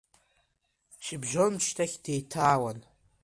Шьыбжьоншьҭахь 1.03 1.95
деиҭаауан. 2.03 2.79